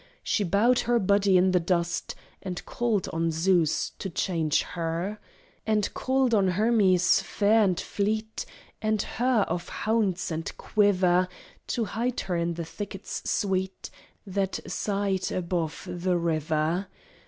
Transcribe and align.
She 0.23 0.43
bowed 0.43 0.79
her 0.79 0.97
body 0.97 1.37
in 1.37 1.51
the 1.51 1.59
dust 1.59 2.15
And 2.41 2.65
called 2.65 3.07
on 3.13 3.29
Zeus 3.29 3.91
to 3.99 4.09
change 4.09 4.63
her; 4.63 5.19
And 5.67 5.93
called 5.93 6.33
on 6.33 6.47
Hermes, 6.47 7.21
fair 7.21 7.61
and 7.63 7.79
fleet, 7.79 8.43
And 8.81 8.99
her 9.03 9.41
of 9.47 9.69
hounds 9.69 10.31
and 10.31 10.51
quiver, 10.57 11.27
To 11.67 11.85
hide 11.85 12.21
her 12.21 12.35
in 12.35 12.55
the 12.55 12.65
thickets 12.65 13.29
sweet 13.29 13.91
That 14.25 14.59
sighed 14.65 15.31
above 15.31 15.87
the 15.87 16.17
river. 16.17 16.87